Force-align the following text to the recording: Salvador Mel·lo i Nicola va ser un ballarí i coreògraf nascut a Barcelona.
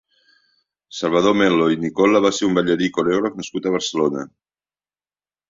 Salvador 0.99 1.35
Mel·lo 1.41 1.67
i 1.73 1.77
Nicola 1.83 2.21
va 2.27 2.31
ser 2.39 2.49
un 2.49 2.57
ballarí 2.61 2.89
i 2.89 2.95
coreògraf 2.97 3.37
nascut 3.43 3.69
a 3.73 3.77
Barcelona. 3.79 4.27